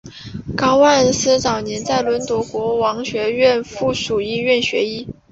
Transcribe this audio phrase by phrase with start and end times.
[0.57, 5.07] 高万斯早年在伦敦国王学院附属医院学医。